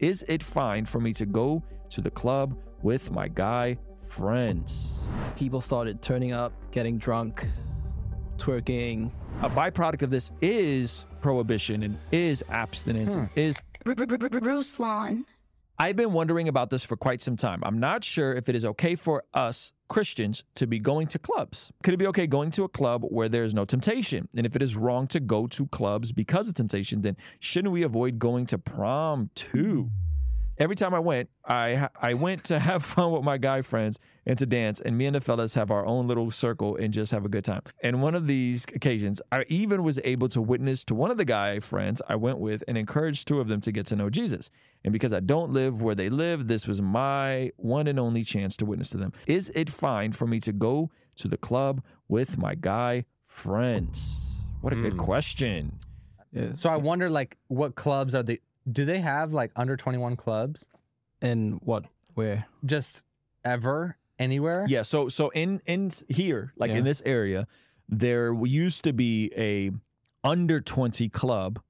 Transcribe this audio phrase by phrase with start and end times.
[0.00, 3.76] Is it fine for me to go to the club with my guy
[4.08, 4.98] friends?
[5.36, 7.46] People started turning up, getting drunk,
[8.38, 9.12] twerking.
[9.42, 15.24] A byproduct of this is prohibition and is abstinence and is Ruslan.
[15.80, 17.62] I've been wondering about this for quite some time.
[17.64, 21.72] I'm not sure if it is okay for us Christians to be going to clubs.
[21.82, 24.28] Could it be okay going to a club where there's no temptation?
[24.36, 27.82] And if it is wrong to go to clubs because of temptation, then shouldn't we
[27.82, 29.88] avoid going to prom too?
[30.60, 34.38] Every time I went, I I went to have fun with my guy friends and
[34.38, 37.24] to dance, and me and the fellas have our own little circle and just have
[37.24, 37.62] a good time.
[37.82, 41.24] And one of these occasions, I even was able to witness to one of the
[41.24, 44.50] guy friends I went with and encourage two of them to get to know Jesus.
[44.84, 48.54] And because I don't live where they live, this was my one and only chance
[48.58, 49.14] to witness to them.
[49.26, 54.26] Is it fine for me to go to the club with my guy friends?
[54.60, 54.98] What a good hmm.
[54.98, 55.78] question.
[56.32, 58.40] Yeah, So I wonder, like, what clubs are they?
[58.70, 60.68] Do they have like under twenty one clubs?
[61.22, 61.84] In what,
[62.14, 62.46] where?
[62.64, 63.04] Just
[63.44, 64.64] ever anywhere?
[64.68, 66.78] Yeah, so so in in here, like Yeah.
[66.78, 67.46] in this area,
[67.88, 69.70] there used to be a
[70.22, 71.60] under 20 club.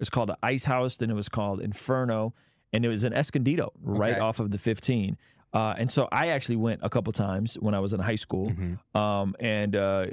[0.00, 2.32] It's called the Ice House, then it was called Inferno,
[2.72, 4.20] and it was in Escondido, right Okay.
[4.20, 5.16] off of the 15.
[5.52, 8.50] Uh, and so I actually went a couple times when I was in high school.
[8.50, 8.96] Mm-hmm.
[8.96, 10.06] Um, and uh,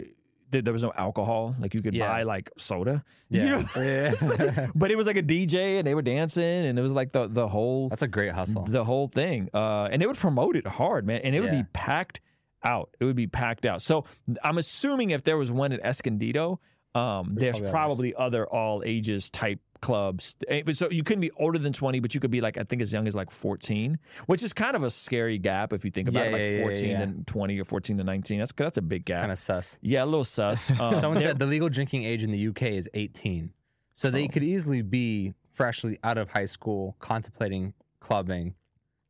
[0.52, 1.56] there, there was no alcohol.
[1.60, 2.08] Like you could Yeah.
[2.08, 3.04] buy like soda.
[3.30, 3.44] Yeah.
[3.44, 3.66] You know?
[4.22, 7.12] Like- but it was like a DJ and they were dancing and it was like
[7.12, 8.64] the the whole That's a great hustle.
[8.66, 9.50] the whole thing.
[9.54, 11.22] Uh, and they would promote it hard, man.
[11.24, 11.62] And it would Yeah.
[11.64, 12.22] be packed
[12.64, 12.90] out.
[13.00, 13.82] It would be packed out.
[13.82, 14.06] So
[14.44, 16.60] I'm assuming if there was one at Escondido,
[16.94, 20.36] um, there's probably probably other all ages type clubs.
[20.48, 22.82] Eh, So you couldn't be older than 20, but you could be like, I think
[22.82, 26.10] as young as like 14, which is kind of a scary gap if you think
[26.10, 27.02] about Yeah, it, like yeah, yeah, 14 yeah.
[27.02, 28.40] and 20 or 14 to 19.
[28.40, 29.22] That's that's a big gap.
[29.22, 29.78] kind of sus.
[29.82, 30.70] yeah, a little sus.
[30.80, 33.52] Um, Someone said the legal drinking age in the UK is 18.
[33.94, 34.12] So Oh.
[34.12, 38.56] they could easily be freshly out of high school contemplating clubbing,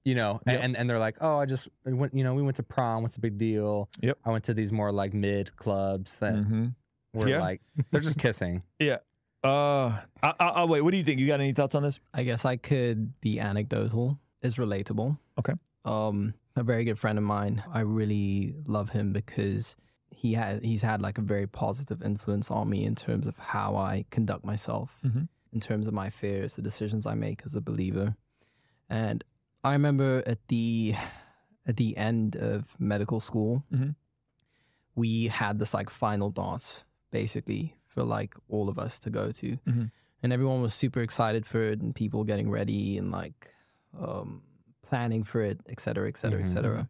[0.04, 0.64] you know, and, Yep.
[0.64, 3.02] and, and they're like, oh, I just I went, you know, we went to prom.
[3.02, 3.90] What's the big deal?
[4.02, 4.20] Yep.
[4.26, 6.76] I went to these more like mid clubs that Mhm.
[7.14, 8.62] were like, they're just kissing.
[8.80, 8.98] Yeah.
[9.46, 10.82] Uh, I, I, I'll wait.
[10.82, 11.20] What do you think?
[11.20, 12.00] You got any thoughts on this?
[12.14, 14.20] I guess I could be anecdotal.
[14.42, 15.18] It's relatable.
[15.40, 15.54] Okay.
[15.86, 17.64] Um, a very good friend of mine.
[17.72, 19.76] I really love him because
[20.10, 23.76] he had he's had like a very positive influence on me in terms of how
[23.76, 25.28] I conduct myself, Mhm.
[25.54, 28.16] in terms of my fears, the decisions I make as a believer.
[28.90, 29.24] And
[29.64, 30.96] I remember at the
[31.68, 33.96] at the end of medical school, Mhm.
[34.96, 39.58] we had this like final dance basically for like all of us to go to.
[39.68, 39.90] Mhm.
[40.24, 43.52] and everyone was super excited for it and people getting ready and like
[44.00, 44.42] um,
[44.88, 46.54] planning for it et cetera et cetera et Mhm.
[46.54, 46.90] cetera.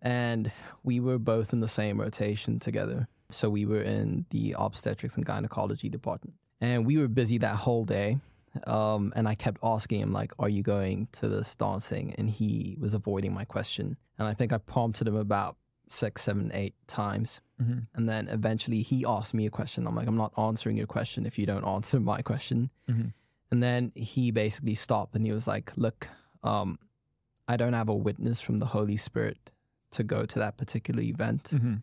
[0.00, 0.50] And
[0.82, 3.06] we were both in the same rotation together.
[3.30, 6.36] So we were in the obstetrics and gynecology department.
[6.60, 8.18] And we were busy that whole day
[8.66, 12.14] um, and i kept asking him like are you going to this dancing?
[12.18, 13.96] And he was avoiding my question.
[14.18, 15.56] And i think i prompted him about
[15.88, 17.86] six seven eight times Mhm.
[17.94, 19.86] and then eventually he asked me a question.
[19.86, 22.70] I'm like, I'm not answering your question if you don't answer my question.
[22.88, 23.12] Mhm.
[23.50, 26.08] And then he basically stopped and he was like, Look,
[26.42, 26.78] um,
[27.46, 29.50] I don't have a witness from the Holy Spirit
[29.90, 31.44] to go to that particular event.
[31.52, 31.74] Mm-hmm.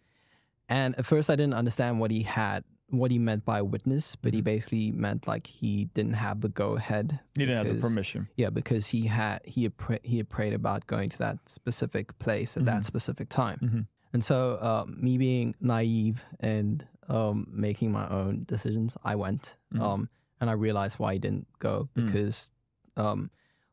[0.67, 4.33] And at first I didn't understand what he had, what he meant by witness, but
[4.33, 7.19] he basically meant like he didn't have the go ahead.
[7.35, 8.27] He didn't have the permission.
[8.35, 9.73] Yeah, because he had he had,
[10.03, 13.59] he had prayed about going to that specific place at that specific time.
[13.61, 13.88] Mhm.
[14.11, 19.55] And so, um, me being naive and um, making my own decisions, I went.
[19.79, 20.09] Um,
[20.41, 22.51] and I realized why I didn't go because
[22.97, 23.29] um,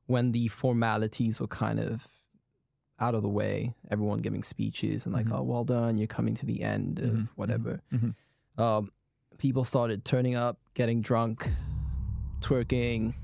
[0.07, 2.07] when the formalities were kind of
[2.99, 6.47] out of the way, everyone giving speeches and like, oh, well done, you're coming to
[6.47, 7.81] the end of whatever.
[8.59, 8.91] Um,
[9.39, 11.49] people started turning up, getting drunk,
[12.41, 13.15] twerking.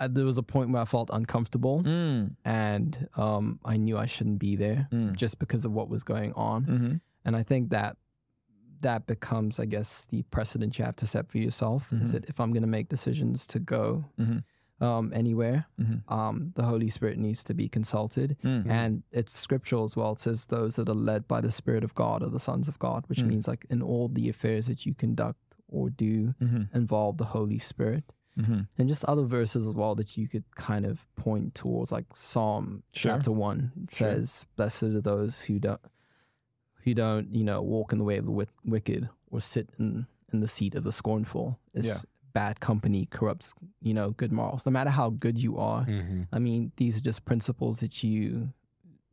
[0.00, 2.34] Uh, there was a point where I felt uncomfortable Mm.
[2.44, 5.16] and um, I knew I shouldn't be there Mm.
[5.16, 6.64] just because of what was going on.
[6.66, 6.94] Mm-hmm.
[7.24, 7.96] And I think that
[8.80, 12.40] that becomes, I guess, the precedent you have to set for yourself is that if
[12.40, 14.42] I'm going to make decisions to go Mhm.
[14.82, 16.02] Um, anywhere, Mhm.
[16.10, 18.36] um, the Holy Spirit needs to be consulted.
[18.42, 18.66] Mm.
[18.68, 20.12] And it's scriptural as well.
[20.12, 22.78] It says those that are led by the Spirit of God are the sons of
[22.78, 26.76] God, which means like in all the affairs that you conduct or do Mm-hmm.
[26.76, 28.04] involve the Holy Spirit.
[28.38, 28.60] Mm-hmm.
[28.78, 32.82] And just other verses as well that you could kind of point towards, like Psalm
[32.92, 33.12] Sure.
[33.12, 34.10] chapter one it Sure.
[34.10, 35.80] says, "Blessed are those who don't,
[36.84, 40.06] who don't, you know, walk in the way of the wick- wicked or sit in
[40.32, 41.98] in the seat of the scornful." It's Yeah.
[42.32, 44.64] Bad company corrupts, you know, good morals.
[44.66, 46.22] No matter how good you are, Mm-hmm.
[46.32, 48.52] I mean, these are just principles that you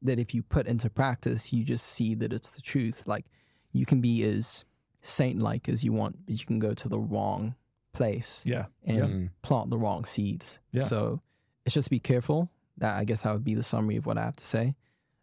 [0.01, 3.03] that if you put into practice, you just see that it's the truth.
[3.05, 3.25] Like
[3.73, 4.63] you can be as
[5.01, 7.55] saint-like as you want, but you can go to the wrong
[7.93, 8.65] place Yeah.
[8.83, 9.27] and Yeah.
[9.41, 10.59] plant the wrong seeds.
[10.71, 10.83] Yeah.
[10.83, 11.21] So
[11.65, 12.49] it's just be careful.
[12.77, 14.75] That I guess that would be the summary of what I have to say,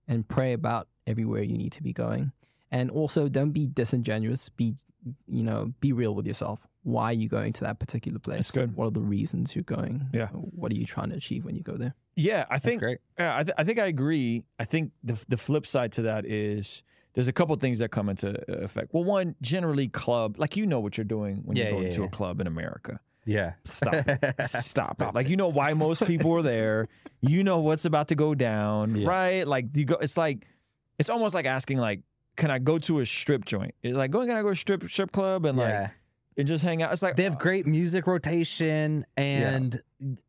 [0.06, 2.32] and pray about everywhere you need to be going,
[2.70, 4.50] and also don't be disingenuous.
[4.50, 4.76] Be
[5.26, 6.66] you know be real with yourself.
[6.86, 8.36] Why are you going to that particular place?
[8.36, 8.76] That's good.
[8.76, 10.06] What are the reasons you're going?
[10.14, 10.28] Yeah.
[10.28, 11.94] What are you trying to achieve when you go there?
[12.14, 12.98] Yeah, I That's think great.
[13.18, 14.44] Yeah, I, th- I think I agree.
[14.60, 16.84] I think the the flip side to that is
[17.14, 18.94] there's a couple things that come into uh, effect.
[18.94, 21.90] Well, one, generally club, like you know what you're doing when Yeah, you're going yeah,
[21.92, 23.00] to a club in America.
[23.24, 23.54] Yeah.
[23.64, 24.34] Stop it.
[24.46, 25.12] Stop, it.
[25.12, 26.86] Like you know why most people are there.
[27.20, 29.08] You know what's about to go down, Yeah.
[29.08, 29.44] right?
[29.46, 29.96] Like you go.
[29.96, 30.46] It's like
[31.00, 32.02] it's almost like asking like,
[32.36, 33.74] can I go to a strip joint?
[33.82, 35.90] It's like going, can I go to a strip strip club and like yeah.
[36.36, 36.92] And just hang out?
[36.92, 39.80] It's like They have great music rotation and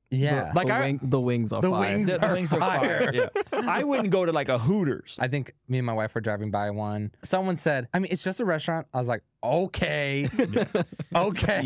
[0.09, 0.51] yeah.
[0.51, 1.95] The, Like the, I- wing, the wings are The fire.
[1.97, 2.99] wings the, the are wings are fire.
[3.11, 3.13] fire.
[3.13, 3.29] Yeah.
[3.51, 5.17] I wouldn't go to like a Hooters.
[5.21, 7.11] I think me and my wife were driving by one.
[7.23, 8.87] Someone said, I mean, it's just a restaurant.
[8.93, 10.29] I was like, okay.
[11.15, 11.61] okay.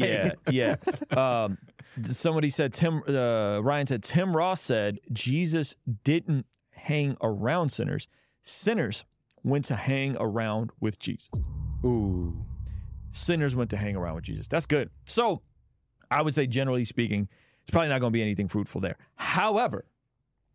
[0.50, 0.76] yeah,
[1.12, 1.16] yeah.
[1.16, 1.58] Um,
[2.06, 3.04] somebody said Tim.
[3.08, 8.08] Uh, Ryan said Tim Ross said Jesus didn't hang around sinners.
[8.42, 9.06] Sinners
[9.44, 11.30] went to hang around with Jesus.
[11.86, 12.44] Ooh.
[13.12, 14.48] Sinners went to hang around with Jesus.
[14.48, 14.90] That's good.
[15.06, 15.42] So,
[16.10, 17.28] I would say generally speaking,
[17.62, 18.98] it's probably not going to be anything fruitful there.
[19.16, 19.86] However,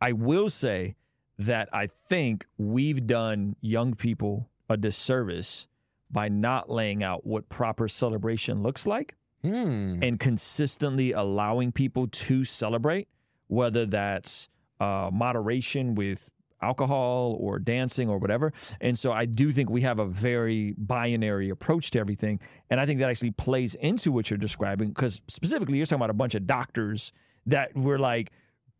[0.00, 0.97] I will say
[1.38, 5.69] that I think we've done young people a disservice
[6.11, 9.99] by not laying out what proper celebration looks like Hmm.
[10.02, 13.06] and consistently allowing people to celebrate,
[13.49, 14.49] whether that's
[14.81, 16.31] uh, moderation with
[16.67, 18.53] alcohol or dancing or whatever.
[18.81, 22.41] And so I do think we have a very binary approach to everything.
[22.71, 26.11] And I think that actually plays into what you're describing because specifically you're talking about
[26.11, 27.13] a bunch of doctors
[27.47, 28.31] that were like,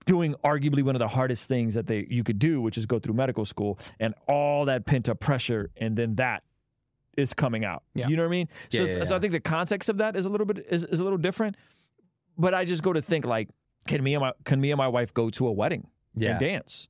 [0.07, 2.97] doing arguably one of the hardest things that they you could do which is go
[3.01, 6.45] through medical school and all that pent up pressure and then that
[7.17, 8.07] is coming out Yeah.
[8.07, 10.15] you know what i mean so, Yeah, yeah, so i think the context of that
[10.15, 11.57] is a little bit is, is a little different
[12.39, 13.49] but i just go to think like
[13.89, 16.31] can me and my can me and my wife go to a wedding Yeah.
[16.33, 16.87] and dance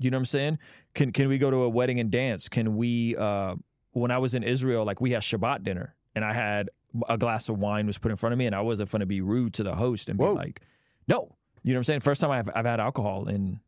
[0.00, 0.58] you know what i'm saying
[0.94, 3.54] can can we go to a wedding and dance can we uh
[3.92, 6.68] when i was in israel like we had shabbat dinner and i had
[7.08, 9.06] a glass of wine was put in front of me and i wasn't going to
[9.06, 10.32] be rude to the host and Whoa.
[10.34, 10.60] be like
[11.06, 13.60] no you know what i'm saying first time i've, I've had alcohol in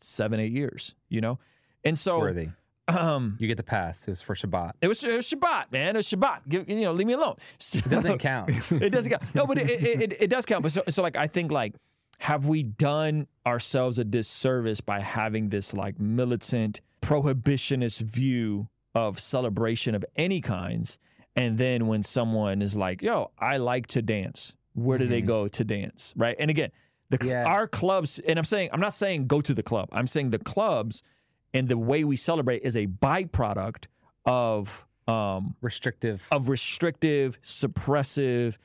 [0.00, 1.38] seven eight years you know
[1.84, 2.20] and so
[2.88, 4.06] um You get the pass.
[4.08, 4.72] It was for Shabbat.
[4.80, 5.94] it was, it was Shabbat, man.
[5.94, 6.48] It was Shabbat.
[6.48, 7.36] Give, you know, leave me alone.
[7.58, 8.50] So- It doesn't count.
[8.72, 9.22] it doesn't count.
[9.34, 10.62] No, but it, it, it, it does count.
[10.64, 11.74] But so, so, like, I think, like,
[12.20, 19.94] have we done ourselves a disservice by having this, like, militant, prohibitionist view of celebration
[19.94, 20.98] of any kinds?
[21.34, 25.26] And then when someone is like, yo, I like to dance, where do they Mhm.
[25.26, 26.12] go to dance?
[26.16, 26.36] Right.
[26.38, 26.70] And again,
[27.08, 27.44] the, Yeah.
[27.46, 30.38] our clubs, and I'm saying, I'm not saying go to the club, I'm saying the
[30.38, 31.02] clubs
[31.54, 33.86] and the way we celebrate is a byproduct
[34.26, 36.28] of, um, Restrictive.
[36.30, 38.58] of restrictive, suppressive.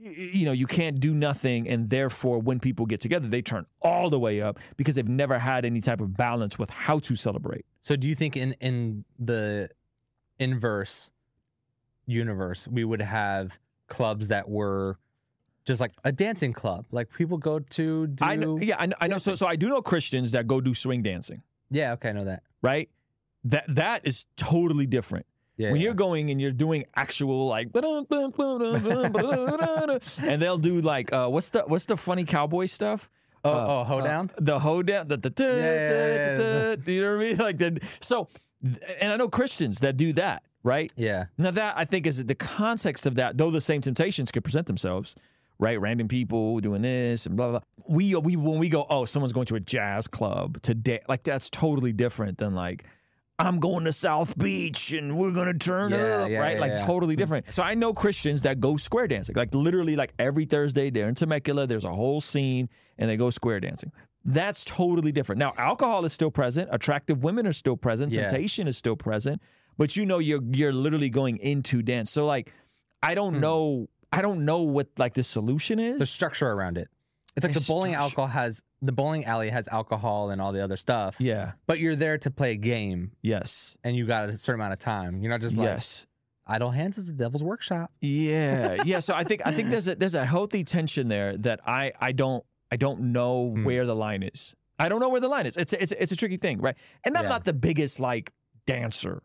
[0.00, 4.10] You know, you can't do nothing, and therefore, when people get together, they turn all
[4.10, 7.66] the way up because they've never had any type of balance with how to celebrate.
[7.80, 9.70] So do you think in in the
[10.38, 11.10] inverse
[12.06, 13.58] universe we would have
[13.88, 14.98] clubs that were
[15.64, 18.24] just like a dancing club, like people go to do?
[18.24, 18.96] I know, yeah, I know.
[19.00, 22.10] I know so, so I do know Christians that go do swing dancing, Yeah, okay,
[22.10, 22.42] I know that.
[22.62, 22.88] right?
[23.44, 25.26] That that is totally different.
[25.58, 25.86] Yeah, when yeah.
[25.86, 27.72] you're going and you're doing actual like
[30.22, 33.10] and they'll do like uh what's the what's the funny cowboy stuff
[33.44, 34.30] oh uh, oh hoedown.
[34.38, 36.76] the hoedown, the, the, Yeah, yeah, yeah, yeah.
[36.76, 37.36] do you know what I mean?
[37.48, 38.28] Like the so,
[39.00, 40.92] and I know Christians that do that, right?
[40.96, 44.44] yeah, Now that I think is the context of that, though the same temptations could
[44.44, 45.14] present themselves,
[45.58, 45.80] right?
[45.80, 47.60] Random people doing this and blah blah.
[47.60, 47.94] blah.
[47.96, 51.50] We we when we go, oh, someone's going to a jazz club today, like that's
[51.50, 52.84] totally different than like.
[53.40, 56.54] I'm going to South Beach and we're gonna turn Yeah, up, yeah, right?
[56.56, 57.52] yeah, like totally different.
[57.52, 61.14] So I know Christians that go square dancing, like literally, like every Thursday they're in
[61.14, 61.66] Temecula.
[61.68, 62.68] There's a whole scene,
[62.98, 63.92] and they go square dancing.
[64.24, 65.38] That's totally different.
[65.38, 66.68] Now, alcohol is still present.
[66.72, 68.12] Attractive women are still present.
[68.12, 69.40] Temptation is still present.
[69.78, 72.10] But you know, you're you're literally going into dance.
[72.10, 72.52] So like,
[73.04, 73.40] I don't Hmm.
[73.40, 73.88] know.
[74.12, 76.00] I don't know what like the solution is.
[76.00, 76.88] the structure around it.
[77.38, 80.76] It's like The bowling alcohol has the bowling alley has alcohol and all the other
[80.76, 81.16] stuff.
[81.20, 81.52] yeah.
[81.66, 83.76] but you're there to play a game, Yes.
[83.82, 85.22] and you got a certain amount of time.
[85.22, 86.06] You're not just like yes.
[86.46, 87.90] idle hands is the devil's workshop.
[88.00, 89.00] Yeah, yeah.
[89.00, 92.12] So I think I think there's a there's a healthy tension there that I I
[92.12, 93.64] don't I don't know Hmm.
[93.64, 94.54] where the line is.
[94.78, 95.56] I don't know where the line is.
[95.56, 96.76] It's a, it's a, it's a tricky thing, right?
[97.04, 97.30] And I'm Yeah.
[97.30, 98.32] not the biggest like
[98.66, 99.22] dancer.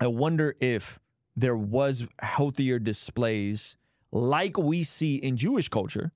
[0.00, 0.98] I wonder if
[1.34, 3.76] there was healthier displays
[4.10, 6.12] like we see in Jewish culture.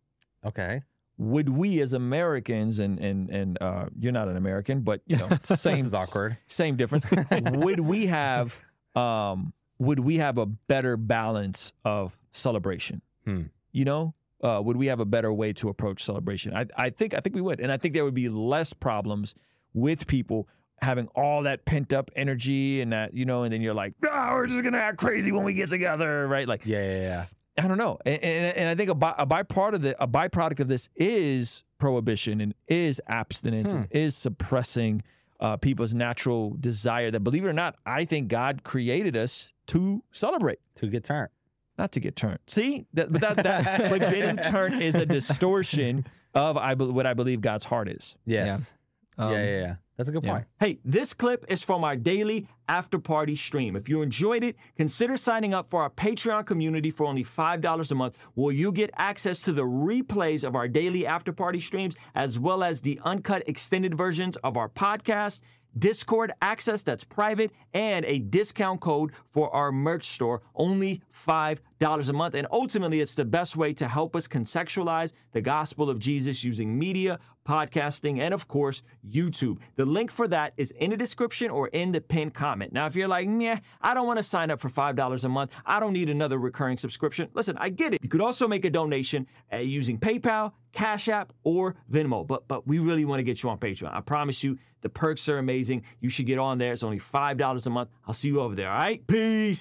[0.47, 0.82] Okay,
[1.21, 5.29] Would we as Americans and and and uh, you're not an American, but you know
[5.43, 6.39] same awkward.
[6.47, 7.07] same difference.
[7.31, 8.59] would we have
[8.97, 13.03] um would we have a better balance of celebration?
[13.25, 13.43] Hmm.
[13.73, 14.15] You know?
[14.43, 16.55] uh, would we have a better way to approach celebration?
[16.55, 19.35] I, I think I think we would, and I think there would be less problems
[19.75, 20.49] with people
[20.81, 24.31] having all that pent up energy and that you know, and then you're like, ah,
[24.33, 26.49] we're just gonna act crazy when we get together, right?
[26.49, 27.25] Like, Yeah, yeah, yeah.
[27.64, 30.07] I don't know, and, and, and I think a, by, a byproduct of the, a
[30.09, 35.02] byproduct of this is prohibition and is abstinence and is suppressing
[35.40, 37.11] uh, people's natural desire.
[37.11, 41.31] That believe it or not, I think God created us to celebrate To get turned.
[41.79, 42.38] not to get turned.
[42.47, 47.07] See, that, but that, that but getting turned is a distortion of I be- what
[47.07, 48.17] I believe God's heart is.
[48.26, 48.75] Yes.
[49.19, 49.75] Um, yeah, yeah, yeah.
[50.00, 50.33] That's a good yeah.
[50.33, 50.47] point.
[50.59, 53.76] Hey, this clip is from our daily after party stream.
[53.76, 57.95] If you enjoyed it, consider signing up for our Patreon community for only $5 a
[57.95, 62.38] month, where you get access to the replays of our daily after party streams, as
[62.38, 65.42] well as the uncut extended versions of our podcast.
[65.78, 72.13] Discord access that's private and a discount code for our merch store, only $5 a
[72.13, 72.35] month.
[72.35, 76.79] And ultimately, it's the best way to help us contextualize the gospel of Jesus using
[76.79, 77.19] media,
[77.49, 79.59] podcasting, and of course, YouTube.
[79.77, 82.73] The link for that is in the description or in the pinned comment.
[82.73, 85.53] Now, if you're like, meh, I don't want to sign up for $5 a month,
[85.65, 87.29] I don't need another recurring subscription.
[87.33, 88.03] Listen, I get it.
[88.03, 92.67] You could also make a donation uh, using PayPal, Cash App, or Venmo, but but
[92.67, 93.93] we really want to get you on Patreon.
[93.93, 95.83] I promise you, the perks are amazing.
[96.01, 96.73] You should get on there.
[96.73, 97.91] It's only $5 a month.
[98.07, 99.05] I'll see you over there, all right?
[99.07, 99.59] Peace.